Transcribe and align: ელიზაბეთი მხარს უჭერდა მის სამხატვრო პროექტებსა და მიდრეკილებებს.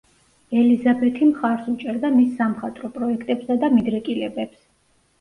ელიზაბეთი 0.61 1.27
მხარს 1.33 1.69
უჭერდა 1.75 2.13
მის 2.17 2.33
სამხატვრო 2.41 2.93
პროექტებსა 2.99 3.63
და 3.67 3.73
მიდრეკილებებს. 3.79 4.69